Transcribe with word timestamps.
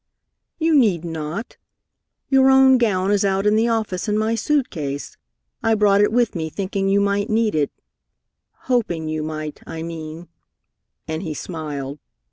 "You 0.57 0.73
need 0.73 1.05
not. 1.05 1.57
Your 2.27 2.49
own 2.49 2.79
gown 2.79 3.11
is 3.11 3.23
out 3.23 3.45
in 3.45 3.55
the 3.55 3.67
office 3.67 4.07
in 4.07 4.17
my 4.17 4.33
suit 4.33 4.71
case. 4.71 5.15
I 5.61 5.75
brought 5.75 6.01
it 6.01 6.11
with 6.11 6.33
me, 6.33 6.49
thinking 6.49 6.89
you 6.89 6.99
might 6.99 7.29
need 7.29 7.53
it 7.53 7.71
hoping 8.61 9.07
you 9.07 9.21
might, 9.21 9.61
I 9.67 9.83
mean;" 9.83 10.27
and 11.07 11.21
he 11.21 11.35
smiled. 11.35 11.99